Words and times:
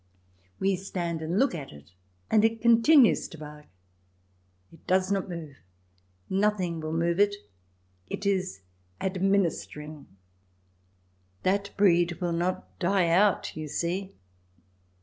We 0.59 0.77
stand 0.77 1.21
and 1.21 1.37
look 1.37 1.53
at 1.53 1.71
it, 1.71 1.91
and 2.31 2.43
it 2.43 2.59
continues 2.59 3.27
to 3.27 3.37
bark. 3.37 3.67
It 4.73 4.87
does 4.87 5.11
not 5.11 5.29
move; 5.29 5.57
nothing 6.27 6.79
will 6.79 6.91
move 6.91 7.19
it. 7.19 7.35
It 8.09 8.25
is 8.25 8.61
ad 8.99 9.21
ministering. 9.21 10.07
That 11.43 11.69
breed 11.77 12.13
will 12.13 12.33
not 12.33 12.79
die 12.79 13.09
out, 13.09 13.55
you 13.55 13.67
see. 13.67 14.15